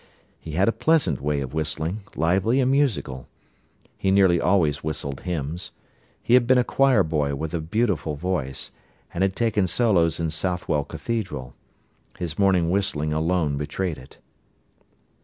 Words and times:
He 0.39 0.53
had 0.53 0.67
a 0.67 0.71
pleasant 0.71 1.21
way 1.21 1.41
of 1.41 1.53
whistling, 1.53 1.99
lively 2.15 2.59
and 2.59 2.71
musical. 2.71 3.27
He 3.99 4.09
nearly 4.09 4.41
always 4.41 4.83
whistled 4.83 5.19
hymns. 5.19 5.69
He 6.23 6.33
had 6.33 6.47
been 6.47 6.57
a 6.57 6.63
choir 6.63 7.03
boy 7.03 7.35
with 7.35 7.53
a 7.53 7.61
beautiful 7.61 8.15
voice, 8.15 8.71
and 9.13 9.21
had 9.21 9.35
taken 9.35 9.67
solos 9.67 10.19
in 10.19 10.31
Southwell 10.31 10.85
cathedral. 10.85 11.53
His 12.17 12.39
morning 12.39 12.71
whistling 12.71 13.13
alone 13.13 13.57
betrayed 13.59 13.99
it. 13.99 14.17